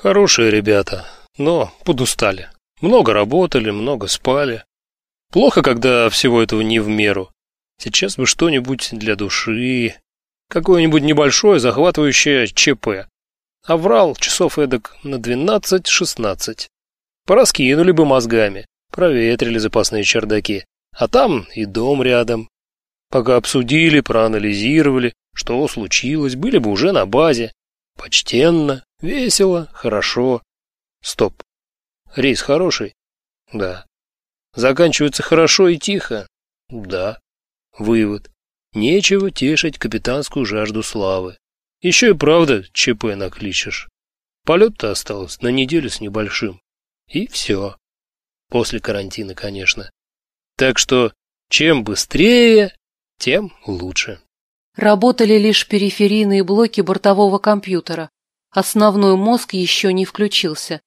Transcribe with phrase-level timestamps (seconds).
[0.00, 2.50] Хорошие ребята, но подустали.
[2.80, 4.62] Много работали, много спали.
[5.32, 7.32] Плохо, когда всего этого не в меру.
[7.80, 9.96] Сейчас бы что-нибудь для души,
[10.48, 13.08] какое-нибудь небольшое захватывающее ЧП.
[13.66, 16.68] Аврал часов эдак на 12-16.
[17.26, 20.64] Пораскинули бы мозгами, проветрили запасные чердаки.
[20.96, 22.48] А там и дом рядом.
[23.10, 27.50] Пока обсудили, проанализировали, что случилось, были бы уже на базе.
[27.98, 30.40] Почтенно, весело, хорошо.
[31.02, 31.42] Стоп.
[32.14, 32.94] Рейс хороший?
[33.52, 33.86] Да.
[34.54, 36.28] Заканчивается хорошо и тихо?
[36.68, 37.18] Да.
[37.76, 38.30] Вывод.
[38.72, 41.38] Нечего тешить капитанскую жажду славы.
[41.80, 43.88] Еще и правда ЧП накличешь.
[44.44, 46.60] Полет-то осталось на неделю с небольшим.
[47.08, 47.76] И все.
[48.48, 49.90] После карантина, конечно.
[50.56, 51.12] Так что
[51.50, 52.76] чем быстрее,
[53.18, 54.20] тем лучше.
[54.78, 58.10] Работали лишь периферийные блоки бортового компьютера.
[58.52, 60.80] Основной мозг еще не включился.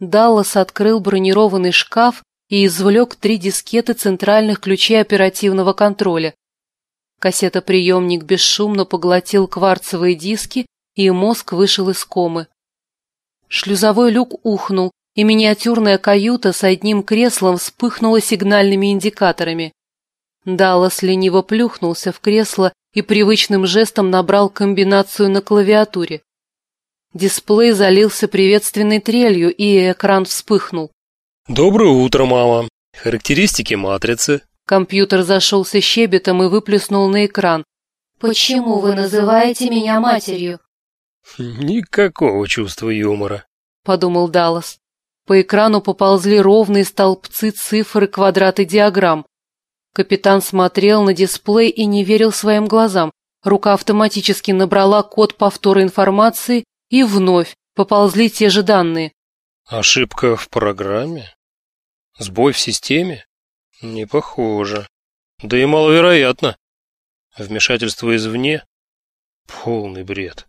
[0.00, 6.34] Даллас открыл бронированный шкаф и извлек три дискеты центральных ключей оперативного контроля.
[7.20, 12.48] Кассетоприемник бесшумно поглотил кварцевые диски, и мозг вышел из комы.
[13.46, 19.72] Шлюзовой люк ухнул, и миниатюрная каюта с одним креслом вспыхнула сигнальными индикаторами.
[20.56, 26.22] Даллас лениво плюхнулся в кресло и привычным жестом набрал комбинацию на клавиатуре.
[27.14, 30.90] Дисплей залился приветственной трелью, и экран вспыхнул.
[31.48, 32.68] Доброе утро, мама.
[32.96, 34.42] Характеристики матрицы.
[34.66, 37.64] Компьютер зашелся щебетом и выплеснул на экран.
[38.20, 40.60] «Почему вы называете меня матерью?»
[41.38, 43.46] Никакого чувства юмора,
[43.84, 44.78] подумал Даллас.
[45.26, 49.24] По экрану поползли ровные столбцы цифр и квадраты диаграмм.
[49.94, 53.10] Капитан смотрел на дисплей и не верил своим глазам.
[53.42, 59.12] Рука автоматически набрала код повтора информации, и вновь поползли те же данные.
[59.66, 61.34] Ошибка в программе?
[62.18, 63.26] Сбой в системе?
[63.82, 64.88] Не похоже.
[65.42, 66.56] Да и маловероятно.
[67.36, 68.64] Вмешательство извне?
[69.46, 70.46] Полный бред.